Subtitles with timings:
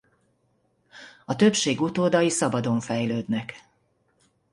[1.25, 3.61] A többség utódai szabadon fejlődnek.